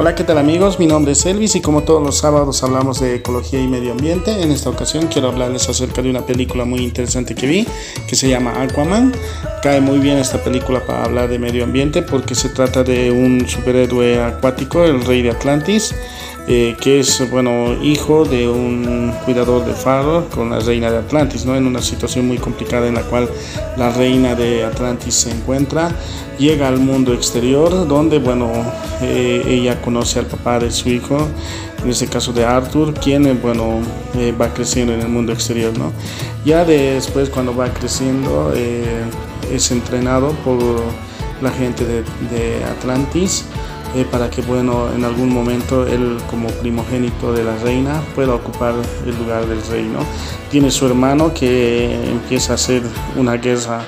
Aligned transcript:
Hola, 0.00 0.14
¿qué 0.14 0.24
tal 0.24 0.38
amigos? 0.38 0.78
Mi 0.78 0.86
nombre 0.86 1.12
es 1.12 1.26
Elvis 1.26 1.56
y 1.56 1.60
como 1.60 1.82
todos 1.82 2.02
los 2.02 2.16
sábados 2.16 2.62
hablamos 2.62 3.00
de 3.00 3.16
ecología 3.16 3.60
y 3.60 3.68
medio 3.68 3.92
ambiente. 3.92 4.40
En 4.40 4.50
esta 4.50 4.70
ocasión 4.70 5.08
quiero 5.08 5.28
hablarles 5.28 5.68
acerca 5.68 6.00
de 6.00 6.08
una 6.08 6.24
película 6.24 6.64
muy 6.64 6.80
interesante 6.80 7.34
que 7.34 7.46
vi 7.46 7.66
que 8.08 8.16
se 8.16 8.26
llama 8.26 8.62
Aquaman. 8.62 9.12
Cae 9.62 9.82
muy 9.82 9.98
bien 9.98 10.16
esta 10.16 10.42
película 10.42 10.86
para 10.86 11.04
hablar 11.04 11.28
de 11.28 11.38
medio 11.38 11.64
ambiente 11.64 12.00
porque 12.00 12.34
se 12.34 12.48
trata 12.48 12.82
de 12.82 13.10
un 13.10 13.46
superhéroe 13.46 14.22
acuático, 14.22 14.84
el 14.84 15.04
rey 15.04 15.20
de 15.20 15.32
Atlantis, 15.32 15.94
eh, 16.48 16.76
que 16.80 17.00
es 17.00 17.30
bueno 17.30 17.74
hijo 17.82 18.24
de 18.24 18.48
un 18.48 19.12
cuidador 19.24 19.64
de 19.64 19.74
faro 19.74 20.28
con 20.30 20.50
la 20.50 20.58
reina 20.58 20.90
de 20.90 20.98
Atlantis, 20.98 21.44
¿no? 21.44 21.54
en 21.54 21.66
una 21.66 21.80
situación 21.80 22.26
muy 22.26 22.38
complicada 22.38 22.88
en 22.88 22.94
la 22.94 23.02
cual 23.02 23.28
la 23.76 23.90
reina 23.90 24.34
de 24.34 24.64
Atlantis 24.64 25.14
se 25.14 25.30
encuentra, 25.30 25.94
llega 26.38 26.66
al 26.66 26.78
mundo 26.78 27.12
exterior 27.12 27.86
donde 27.86 28.18
bueno 28.18 28.50
eh, 29.02 29.44
ella 29.46 29.80
conoce 29.80 30.18
al 30.18 30.26
papá 30.26 30.58
de 30.58 30.70
su 30.70 30.88
hijo, 30.88 31.28
en 31.84 31.90
este 31.90 32.06
caso 32.08 32.32
de 32.32 32.44
Arthur, 32.44 32.94
quien 32.94 33.26
eh, 33.26 33.38
bueno 33.40 33.80
va 34.40 34.52
creciendo 34.52 34.92
en 34.92 35.00
el 35.00 35.08
mundo 35.08 35.32
exterior, 35.32 35.76
¿no? 35.78 35.92
Ya 36.44 36.64
después 36.64 37.28
cuando 37.30 37.54
va 37.54 37.68
creciendo 37.72 38.52
es 38.54 39.70
entrenado 39.70 40.30
por 40.44 40.58
la 41.40 41.50
gente 41.50 41.84
de, 41.84 42.02
de 42.30 42.64
Atlantis 42.64 43.44
eh, 43.92 44.06
para 44.08 44.30
que 44.30 44.40
bueno 44.40 44.88
en 44.94 45.04
algún 45.04 45.30
momento 45.30 45.84
él 45.84 46.16
como 46.30 46.46
primogénito 46.48 47.32
de 47.32 47.42
la 47.42 47.56
reina 47.56 48.00
pueda 48.14 48.32
ocupar 48.32 48.72
el 49.04 49.18
lugar 49.18 49.46
del 49.46 49.60
reino 49.66 49.98
tiene 50.48 50.70
su 50.70 50.86
hermano 50.86 51.34
que 51.34 51.92
empieza 52.08 52.52
a 52.52 52.54
hacer 52.54 52.82
una 53.16 53.36
guerra 53.36 53.84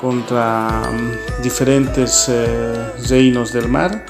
contra 0.00 0.90
mm, 0.90 1.42
diferentes 1.42 2.26
eh, 2.30 2.90
reinos 3.06 3.52
del 3.52 3.68
mar 3.68 4.06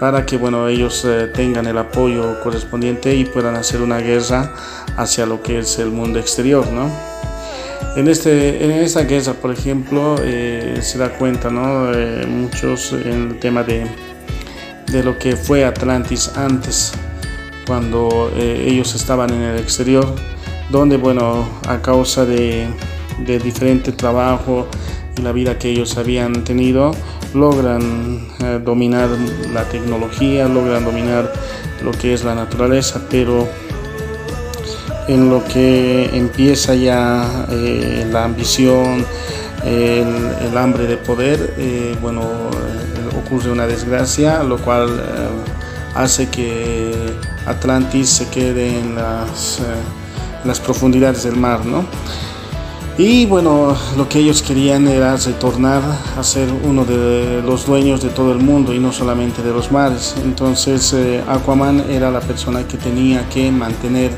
para 0.00 0.24
que 0.24 0.38
bueno 0.38 0.66
ellos 0.66 1.04
eh, 1.04 1.26
tengan 1.26 1.66
el 1.66 1.76
apoyo 1.76 2.40
correspondiente 2.42 3.14
y 3.14 3.26
puedan 3.26 3.56
hacer 3.56 3.82
una 3.82 3.98
guerra 3.98 4.54
hacia 4.96 5.26
lo 5.26 5.42
que 5.42 5.58
es 5.58 5.78
el 5.78 5.90
mundo 5.90 6.18
exterior 6.18 6.66
¿no? 6.72 6.90
En, 7.96 8.08
este, 8.08 8.64
en 8.64 8.72
esta 8.72 9.02
guerra, 9.02 9.34
por 9.34 9.52
ejemplo, 9.52 10.16
se 10.16 10.98
da 10.98 11.10
cuenta, 11.10 11.48
¿no? 11.48 11.92
muchos 12.26 12.92
en 12.92 13.30
el 13.30 13.38
tema 13.38 13.62
de 13.62 13.86
de 14.94 15.02
lo 15.02 15.18
que 15.18 15.36
fue 15.36 15.64
Atlantis 15.64 16.30
antes, 16.36 16.92
cuando 17.66 18.30
eh, 18.36 18.68
ellos 18.70 18.94
estaban 18.94 19.28
en 19.30 19.42
el 19.42 19.58
exterior, 19.58 20.06
donde, 20.70 20.96
bueno, 20.98 21.48
a 21.66 21.82
causa 21.82 22.24
de, 22.24 22.68
de 23.26 23.40
diferente 23.40 23.90
trabajo 23.90 24.68
y 25.18 25.22
la 25.22 25.32
vida 25.32 25.58
que 25.58 25.68
ellos 25.68 25.98
habían 25.98 26.44
tenido, 26.44 26.92
logran 27.34 28.24
eh, 28.38 28.60
dominar 28.64 29.08
la 29.52 29.64
tecnología, 29.64 30.46
logran 30.46 30.84
dominar 30.84 31.32
lo 31.82 31.90
que 31.90 32.14
es 32.14 32.22
la 32.22 32.36
naturaleza, 32.36 33.00
pero 33.10 33.48
en 35.08 35.28
lo 35.28 35.44
que 35.44 36.16
empieza 36.16 36.76
ya 36.76 37.46
eh, 37.50 38.06
la 38.12 38.24
ambición, 38.26 39.04
el, 39.64 40.56
hambre 40.56 40.86
de 40.86 40.98
poder, 40.98 41.96
bueno, 42.00 42.22
ocurre 43.24 43.50
una 43.50 43.66
desgracia, 43.66 44.42
lo 44.42 44.58
cual 44.58 44.88
eh, 44.88 45.28
hace 45.94 46.28
que 46.28 46.92
Atlantis 47.46 48.08
se 48.08 48.28
quede 48.28 48.78
en 48.78 48.94
las, 48.94 49.60
eh, 49.60 49.62
las 50.44 50.60
profundidades 50.60 51.24
del 51.24 51.36
mar, 51.36 51.64
¿no? 51.64 51.84
Y 52.96 53.26
bueno, 53.26 53.76
lo 53.96 54.08
que 54.08 54.20
ellos 54.20 54.40
querían 54.40 54.86
era 54.86 55.16
retornar 55.16 55.82
a 56.16 56.22
ser 56.22 56.48
uno 56.62 56.84
de 56.84 57.42
los 57.42 57.66
dueños 57.66 58.00
de 58.00 58.10
todo 58.10 58.30
el 58.30 58.38
mundo 58.38 58.72
y 58.72 58.78
no 58.78 58.92
solamente 58.92 59.42
de 59.42 59.52
los 59.52 59.72
mares. 59.72 60.14
Entonces 60.22 60.92
eh, 60.92 61.20
Aquaman 61.26 61.80
era 61.90 62.10
la 62.12 62.20
persona 62.20 62.66
que 62.68 62.76
tenía 62.76 63.28
que 63.28 63.50
mantener 63.50 64.12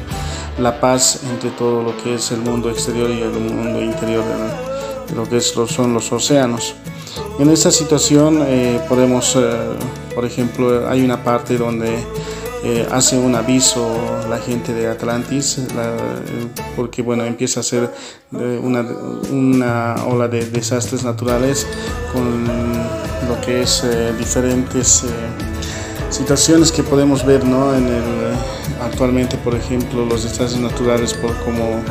la 0.58 0.78
paz 0.78 1.20
entre 1.30 1.50
todo 1.50 1.82
lo 1.82 1.96
que 1.96 2.16
es 2.16 2.30
el 2.32 2.40
mundo 2.40 2.68
exterior 2.68 3.10
y 3.10 3.22
el 3.22 3.30
mundo 3.30 3.80
interior 3.80 4.24
lo 5.14 5.28
que 5.28 5.40
son 5.40 5.94
los 5.94 6.12
océanos. 6.12 6.74
En 7.38 7.50
esta 7.50 7.70
situación 7.70 8.42
eh, 8.46 8.80
podemos, 8.88 9.36
eh, 9.36 9.40
por 10.14 10.24
ejemplo, 10.24 10.88
hay 10.88 11.04
una 11.04 11.22
parte 11.22 11.58
donde 11.58 11.98
eh, 12.64 12.86
hace 12.90 13.18
un 13.18 13.34
aviso 13.34 13.96
la 14.28 14.38
gente 14.38 14.72
de 14.72 14.88
Atlantis, 14.88 15.60
porque 16.74 17.02
bueno, 17.02 17.24
empieza 17.24 17.60
a 17.60 17.62
ser 17.62 17.90
una, 18.32 18.84
una, 19.30 19.94
ola 20.06 20.28
de 20.28 20.46
desastres 20.46 21.04
naturales 21.04 21.66
con 22.12 22.44
lo 23.28 23.40
que 23.44 23.62
es 23.62 23.84
diferentes 24.18 25.04
situaciones 26.10 26.72
que 26.72 26.82
podemos 26.82 27.24
ver 27.24 27.44
¿no? 27.44 27.74
en 27.74 27.86
el, 27.86 28.02
actualmente, 28.82 29.36
por 29.36 29.54
ejemplo, 29.54 30.04
los 30.06 30.24
desastres 30.24 30.58
naturales 30.58 31.14
por 31.14 31.36
como 31.44 31.82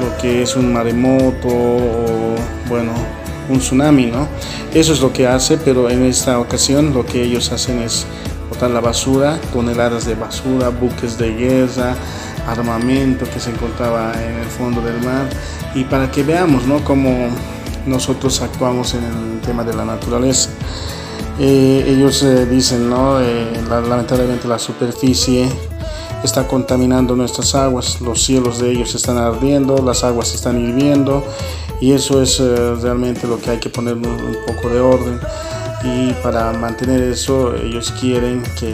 lo 0.00 0.16
que 0.20 0.42
es 0.42 0.56
un 0.56 0.72
maremoto 0.72 1.48
o 1.48 2.34
bueno, 2.68 2.92
un 3.52 3.58
tsunami, 3.58 4.06
¿no? 4.06 4.26
Eso 4.74 4.92
es 4.92 5.00
lo 5.00 5.12
que 5.12 5.26
hace, 5.26 5.58
pero 5.58 5.90
en 5.90 6.04
esta 6.04 6.38
ocasión 6.38 6.92
lo 6.92 7.04
que 7.04 7.22
ellos 7.22 7.52
hacen 7.52 7.80
es 7.80 8.06
botar 8.48 8.70
la 8.70 8.80
basura, 8.80 9.38
toneladas 9.52 10.06
de 10.06 10.14
basura, 10.14 10.68
buques 10.70 11.18
de 11.18 11.34
guerra, 11.34 11.94
armamento 12.46 13.24
que 13.32 13.38
se 13.38 13.50
encontraba 13.50 14.12
en 14.14 14.38
el 14.38 14.46
fondo 14.46 14.80
del 14.80 15.00
mar 15.02 15.28
y 15.74 15.84
para 15.84 16.10
que 16.10 16.22
veamos, 16.22 16.66
¿no? 16.66 16.82
Cómo 16.84 17.28
nosotros 17.86 18.40
actuamos 18.42 18.94
en 18.94 19.04
el 19.04 19.40
tema 19.40 19.64
de 19.64 19.74
la 19.74 19.84
naturaleza. 19.84 20.50
Eh, 21.38 21.84
ellos 21.88 22.22
eh, 22.22 22.46
dicen, 22.46 22.90
¿no? 22.90 23.20
Eh, 23.20 23.62
lamentablemente 23.68 24.46
la 24.46 24.58
superficie 24.58 25.48
está 26.22 26.46
contaminando 26.46 27.16
nuestras 27.16 27.54
aguas, 27.54 28.00
los 28.00 28.22
cielos 28.22 28.60
de 28.60 28.70
ellos 28.70 28.94
están 28.94 29.16
ardiendo, 29.18 29.78
las 29.78 30.04
aguas 30.04 30.34
están 30.34 30.60
hirviendo 30.60 31.24
y 31.82 31.90
eso 31.90 32.22
es 32.22 32.38
eh, 32.38 32.76
realmente 32.80 33.26
lo 33.26 33.40
que 33.40 33.50
hay 33.50 33.58
que 33.58 33.68
poner 33.68 33.94
un, 33.94 34.36
poco 34.46 34.68
de 34.68 34.78
orden 34.78 35.18
y 35.82 36.12
para 36.22 36.52
mantener 36.52 37.02
eso 37.02 37.56
ellos 37.56 37.92
quieren 38.00 38.40
que 38.56 38.72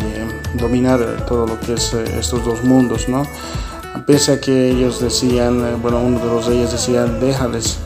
dominar 0.58 1.24
todo 1.26 1.47
lo 1.47 1.58
que 1.58 1.72
es 1.72 1.94
eh, 1.94 2.04
estos 2.18 2.44
dos 2.44 2.62
mundos, 2.64 3.08
¿no? 3.08 3.26
Pese 4.04 4.32
a 4.32 4.41
que 4.41 4.72
ellos 4.72 5.00
decían, 5.00 5.64
eh, 5.64 5.76
bueno, 5.80 6.00
uno 6.00 6.18
de 6.18 6.26
los 6.26 6.44
reyes 6.44 6.70
decía, 6.70 7.06
déjales, 7.06 7.78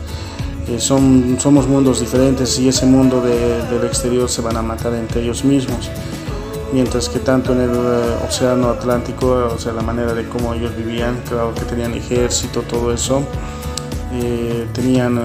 son, 0.77 1.37
somos 1.39 1.67
mundos 1.67 2.01
diferentes 2.01 2.59
y 2.59 2.67
ese 2.67 2.85
mundo 2.85 3.21
del 3.21 3.85
exterior 3.85 4.29
se 4.29 4.41
van 4.41 4.57
a 4.57 4.61
matar 4.61 4.93
entre 4.93 5.21
ellos 5.21 5.45
mismos 5.45 5.89
mientras 6.73 7.07
que 7.07 7.19
tanto 7.19 7.53
en 7.53 7.61
el 7.61 7.69
océano 8.27 8.69
Atlántico, 8.69 9.51
o 9.53 9.57
sea, 9.59 9.71
la 9.73 9.83
manera 9.83 10.13
de 10.13 10.27
cómo 10.27 10.53
ellos 10.53 10.75
vivían, 10.75 11.21
claro 11.29 11.53
que 11.53 11.61
tenían 11.61 11.93
ejército, 11.93 12.61
todo 12.63 12.91
eso, 12.91 13.23
eh, 14.15 14.67
tenían 14.73 15.19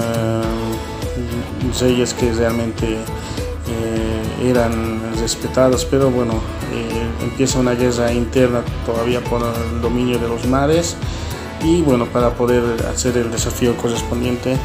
reyes 1.78 2.12
eh, 2.12 2.16
que 2.18 2.32
realmente 2.32 2.86
eh, 2.86 4.48
eran 4.48 5.00
respetados, 5.20 5.84
pero 5.84 6.10
bueno, 6.10 6.40
empieza 7.22 7.58
una 7.58 7.72
guerra 7.72 8.12
interna 8.12 8.62
todavía 8.86 9.22
por 9.22 9.42
el 9.42 9.82
dominio 9.82 10.18
de 10.18 10.28
los 10.28 10.46
mares 10.46 10.96
y 11.62 11.82
bueno, 11.82 12.06
para 12.06 12.30
poder 12.30 12.62
hacer 12.86 13.16
el 13.18 13.30
desafío 13.30 13.76
correspondiente 13.76 14.56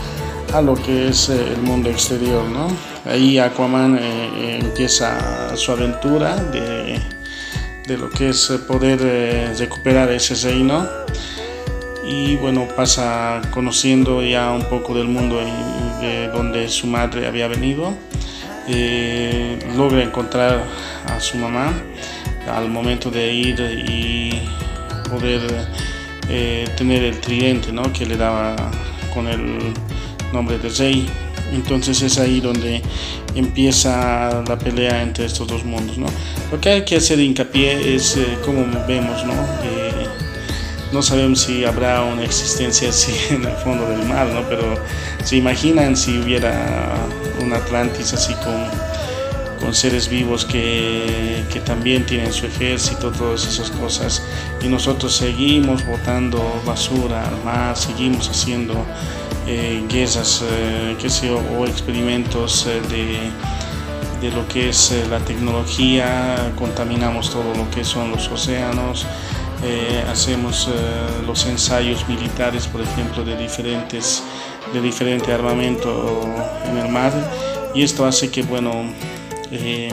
a 0.54 0.62
lo 0.62 0.76
que 0.76 1.10
es 1.10 1.30
el 1.30 1.62
mundo 1.62 1.90
exterior, 1.90 2.44
¿no? 2.46 2.68
Ahí 3.06 3.40
Aquaman 3.40 4.00
empieza 4.00 5.56
su 5.58 5.72
aventura 5.72 6.36
de, 6.36 7.02
de, 7.88 7.98
lo 7.98 8.10
que 8.10 8.30
es 8.30 8.52
poder 8.68 9.58
recuperar 9.58 10.12
ese 10.12 10.36
reino 10.48 10.88
y 12.06 12.36
bueno, 12.36 12.68
pasa 12.76 13.42
conociendo 13.52 14.22
ya 14.22 14.52
un 14.52 14.64
poco 14.64 14.94
del 14.94 15.08
mundo 15.08 15.40
de 16.02 16.28
donde 16.28 16.68
su 16.70 16.88
madre 16.88 17.28
había 17.28 17.48
venido. 17.48 17.94
Eh, 18.68 19.60
logra 19.76 20.04
encontrar 20.04 20.64
a 21.08 21.20
su 21.20 21.38
mamá 21.38 21.74
al 22.48 22.70
momento 22.70 23.12
de 23.12 23.34
ir 23.34 23.60
y 23.88 24.32
poder 25.10 25.42
eh, 26.30 26.66
tener 26.78 27.04
el 27.04 27.20
tridente 27.20 27.74
¿no? 27.74 27.92
que 27.92 28.06
le 28.06 28.16
daba 28.16 28.56
con 29.14 29.28
el 29.28 29.74
nombre 30.32 30.58
de 30.60 30.70
rey. 30.70 31.08
Entonces 31.54 32.02
es 32.02 32.18
ahí 32.18 32.40
donde 32.40 32.82
empieza 33.36 34.44
la 34.48 34.58
pelea 34.58 35.04
entre 35.04 35.26
estos 35.26 35.48
dos 35.48 35.64
mundos. 35.64 35.98
¿no? 35.98 36.08
Lo 36.52 36.60
que 36.60 36.70
hay 36.70 36.86
que 36.86 36.98
hacer 36.98 37.20
hincapié 37.20 37.96
es 37.96 38.18
eh, 38.18 38.38
como 38.46 38.66
vemos, 38.88 39.24
¿no? 39.26 39.34
No 40.94 41.02
sabemos 41.02 41.42
si 41.42 41.66
habrá 41.66 42.04
una 42.04 42.24
existencia 42.24 42.90
así 42.90 43.14
en 43.34 43.44
el 43.44 43.56
fondo 43.58 43.90
del 43.90 44.06
mar, 44.08 44.28
¿no? 44.28 44.48
Pero 44.48 44.76
se 45.24 45.36
imaginan 45.36 45.98
si 45.98 46.20
hubiera 46.20 46.94
un 47.42 47.52
Atlantis 47.52 48.14
así 48.14 48.34
con, 48.36 48.68
con 49.60 49.74
seres 49.74 50.08
vivos 50.08 50.46
que, 50.46 51.44
que, 51.52 51.60
también 51.60 52.06
tienen 52.06 52.32
su 52.32 52.46
ejército, 52.46 53.12
todas 53.12 53.46
esas 53.48 53.72
cosas, 53.72 54.24
y 54.62 54.68
nosotros 54.68 55.16
seguimos 55.16 55.86
botando 55.86 56.62
basura 56.66 57.28
al 57.28 57.44
mar, 57.44 57.76
seguimos 57.76 58.30
haciendo 58.30 58.76
eh, 59.48 59.84
guerras, 59.90 60.44
eh, 60.44 60.96
qué 61.02 61.10
sé 61.10 61.32
o 61.32 61.66
experimentos 61.66 62.68
eh, 62.68 62.82
de 62.90 63.32
de 64.24 64.32
lo 64.32 64.48
que 64.48 64.70
es 64.70 64.94
eh, 64.94 65.06
la 65.10 65.20
tecnología, 65.20 66.54
contaminamos 66.56 67.30
todo 67.30 67.54
lo 67.56 67.70
que 67.70 67.84
son 67.84 68.12
los 68.12 68.30
océanos, 68.30 69.06
eh, 69.64 70.04
hacemos 70.10 70.68
eh, 70.68 70.72
los 71.26 71.46
ensayos 71.46 72.08
militares, 72.08 72.68
por 72.68 72.82
ejemplo, 72.82 73.24
de 73.24 73.38
diferentes 73.38 74.24
de 74.74 74.82
diferente 74.82 75.32
armamento 75.32 76.22
en 76.66 76.78
el 76.78 76.90
mar 76.90 77.12
y 77.76 77.84
esto 77.84 78.06
hace 78.06 78.32
que 78.32 78.42
bueno 78.42 78.86
que 79.50 79.92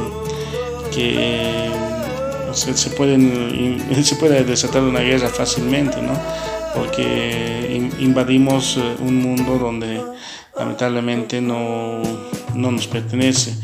se, 2.52 2.90
pueden, 2.90 3.84
se 4.04 4.16
puede 4.16 4.44
desatar 4.44 4.82
una 4.82 5.00
guerra 5.00 5.28
fácilmente, 5.28 6.00
¿no? 6.00 6.12
porque 6.74 7.90
invadimos 7.98 8.78
un 9.00 9.16
mundo 9.16 9.58
donde 9.58 10.02
lamentablemente 10.56 11.40
no, 11.40 12.02
no 12.54 12.70
nos 12.70 12.86
pertenece. 12.86 13.54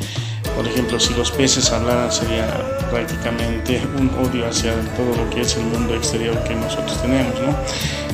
Por 0.57 0.67
ejemplo, 0.67 0.99
si 0.99 1.13
los 1.15 1.31
peces 1.31 1.71
hablaran 1.71 2.11
sería 2.11 2.47
prácticamente 2.91 3.83
un 3.99 4.09
odio 4.25 4.49
hacia 4.49 4.73
todo 4.97 5.15
lo 5.15 5.29
que 5.29 5.43
es 5.43 5.55
el 5.57 5.65
mundo 5.65 5.95
exterior 5.95 6.43
que 6.45 6.55
nosotros 6.55 7.01
tenemos. 7.03 7.35
¿no? 7.41 7.55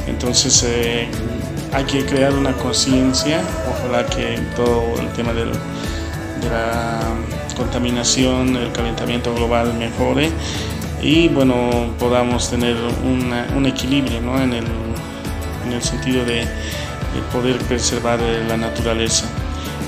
Entonces 0.09 0.65
eh, 0.67 1.09
hay 1.73 1.85
que 1.85 2.05
crear 2.05 2.35
una 2.35 2.53
conciencia, 2.55 3.41
ojalá 3.71 4.05
que 4.07 4.41
todo 4.57 5.01
el 5.01 5.09
tema 5.13 5.33
de 5.33 5.47
la 5.47 7.01
contaminación, 7.57 8.57
el 8.57 8.73
calentamiento 8.73 9.33
global 9.35 9.73
mejore 9.75 10.31
y 11.01 11.29
bueno, 11.29 11.95
podamos 11.99 12.51
tener 12.51 12.77
un 13.05 13.67
equilibrio 13.67 14.21
¿no? 14.21 14.41
en, 14.43 14.53
el, 14.53 14.65
en 15.67 15.73
el 15.73 15.83
sentido 15.83 16.25
de 16.25 16.45
poder 17.33 17.59
preservar 17.59 18.19
eh, 18.21 18.45
la 18.49 18.57
naturaleza. 18.57 19.27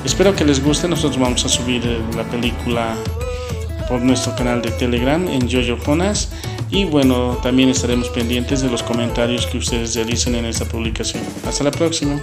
Espero 0.04 0.36
que 0.36 0.44
les 0.44 0.62
guste, 0.62 0.86
nosotros 0.86 1.18
vamos 1.18 1.44
a 1.44 1.48
subir 1.48 1.82
eh, 1.86 1.98
la 2.14 2.24
película 2.24 2.94
por 3.88 4.02
nuestro 4.02 4.34
canal 4.36 4.60
de 4.60 4.70
Telegram 4.70 5.26
en 5.28 5.50
Jojo 5.50 5.96
y 6.70 6.84
bueno, 6.84 7.38
también 7.42 7.68
estaremos 7.68 8.08
pendientes 8.10 8.60
de 8.60 8.70
los 8.70 8.82
comentarios 8.82 9.46
que 9.46 9.58
ustedes 9.58 9.94
realicen 9.94 10.34
en 10.34 10.44
esta 10.44 10.64
publicación. 10.64 11.22
Hasta 11.46 11.64
la 11.64 11.70
próxima. 11.70 12.20